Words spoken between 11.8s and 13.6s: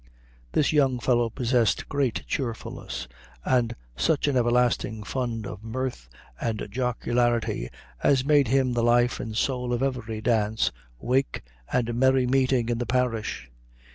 merry meeting in the parish.